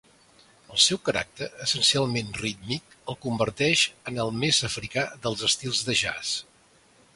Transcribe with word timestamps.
El 0.75 0.79
seu 0.83 0.99
caràcter 1.09 1.49
essencialment 1.65 2.31
rítmic 2.39 2.97
el 3.13 3.19
converteix 3.27 3.85
en 4.13 4.19
el 4.25 4.35
més 4.45 4.63
africà 4.71 5.07
dels 5.27 5.47
estils 5.51 5.87
de 5.91 6.01
jazz. 6.05 6.35